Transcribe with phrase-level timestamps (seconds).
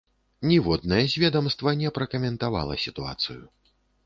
[0.51, 3.41] Ніводнае з ведамства не пракаментавала сітуацыю.